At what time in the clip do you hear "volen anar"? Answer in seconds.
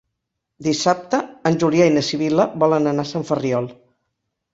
2.65-3.05